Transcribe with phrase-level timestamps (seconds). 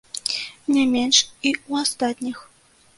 [0.73, 2.45] Не менш і ў астатніх.